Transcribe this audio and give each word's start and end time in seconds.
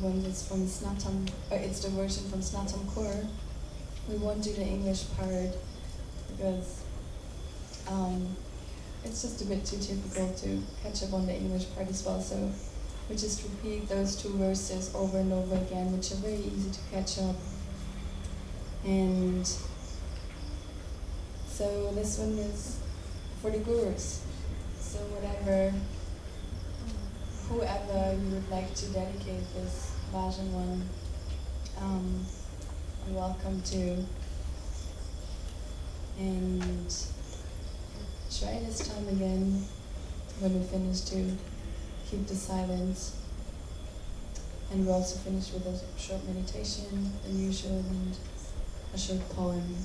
one 0.00 0.22
that's 0.22 0.46
from 0.46 0.66
Snatam, 0.66 1.28
uh, 1.50 1.56
it's 1.56 1.80
the 1.80 1.90
version 1.90 2.28
from 2.30 2.40
Snatam 2.40 2.84
Kaur. 2.86 3.26
We 4.08 4.16
won't 4.16 4.42
do 4.42 4.52
the 4.52 4.64
English 4.64 5.04
part 5.16 5.54
because 6.30 6.82
um, 7.88 8.36
it's 9.04 9.22
just 9.22 9.42
a 9.42 9.44
bit 9.46 9.64
too 9.64 9.76
difficult 9.76 10.36
to 10.38 10.60
catch 10.82 11.02
up 11.02 11.12
on 11.12 11.26
the 11.26 11.34
English 11.34 11.66
part 11.74 11.88
as 11.88 12.04
well. 12.04 12.20
So 12.20 12.50
we 13.08 13.16
just 13.16 13.42
repeat 13.42 13.88
those 13.88 14.16
two 14.16 14.30
verses 14.36 14.94
over 14.94 15.18
and 15.18 15.32
over 15.32 15.56
again, 15.56 15.92
which 15.96 16.12
are 16.12 16.16
very 16.16 16.36
easy 16.36 16.70
to 16.70 16.80
catch 16.90 17.18
up. 17.18 17.36
And 18.84 19.46
so 21.48 21.92
this 21.94 22.18
one 22.18 22.38
is 22.38 22.78
for 23.42 23.50
the 23.50 23.58
gurus. 23.58 24.24
So 24.80 24.98
whatever, 24.98 25.74
whoever 27.48 28.16
you 28.22 28.34
would 28.34 28.50
like 28.50 28.74
to 28.74 28.86
dedicate 28.86 29.42
this 29.54 29.87
Bhajan 30.12 30.50
one, 30.52 30.88
um, 31.78 32.24
welcome 33.08 33.60
to. 33.60 34.02
And 36.18 36.88
try 38.34 38.58
this 38.60 38.88
time 38.88 39.06
again 39.08 39.66
when 40.40 40.58
we 40.58 40.64
finish 40.64 41.00
to 41.12 41.36
keep 42.08 42.26
the 42.26 42.34
silence. 42.34 43.20
And 44.72 44.86
we 44.86 44.92
also 44.92 45.18
finish 45.18 45.52
with 45.52 45.66
a 45.66 46.00
short 46.00 46.26
meditation, 46.26 47.12
unusual, 47.26 47.78
and 47.78 48.16
a 48.94 48.98
short 48.98 49.28
poem. 49.28 49.76